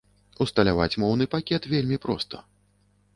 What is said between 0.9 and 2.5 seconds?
моўны пакет вельмі проста.